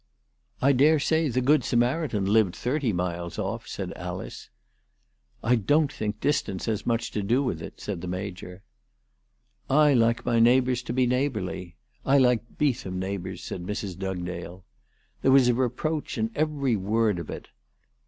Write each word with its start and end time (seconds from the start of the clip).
"I 0.63 0.71
dare 0.71 0.97
say 0.97 1.29
the 1.29 1.41
Good 1.41 1.63
Samaritan 1.63 2.25
lived 2.25 2.55
thirty 2.55 2.91
miles 2.91 3.37
off," 3.37 3.67
said 3.67 3.93
Alice." 3.95 4.49
I 5.43 5.53
don't 5.55 5.93
think 5.93 6.19
distance 6.19 6.65
has 6.65 6.87
much 6.87 7.11
to 7.11 7.21
do 7.21 7.43
with 7.43 7.61
it," 7.61 7.79
said 7.79 8.01
the 8.01 8.07
Major. 8.07 8.63
"I 9.69 9.93
like 9.93 10.25
my 10.25 10.39
neighbours 10.39 10.81
to 10.85 10.91
be 10.93 11.05
neighbourly. 11.05 11.75
I 12.03 12.17
like 12.17 12.57
Beetham 12.57 12.97
neighbours," 12.97 13.43
said 13.43 13.61
Mrs. 13.63 13.95
Dugdale. 13.95 14.65
There 15.21 15.31
was 15.31 15.47
a 15.49 15.53
reproach 15.53 16.17
in 16.17 16.31
every 16.33 16.75
word 16.75 17.19
of 17.19 17.29
it. 17.29 17.49